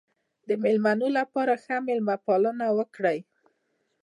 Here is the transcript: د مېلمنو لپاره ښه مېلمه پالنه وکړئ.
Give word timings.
د 0.47 0.49
مېلمنو 0.63 1.07
لپاره 1.17 1.53
ښه 1.63 1.75
مېلمه 1.87 2.15
پالنه 2.25 2.67
وکړئ. 2.77 3.17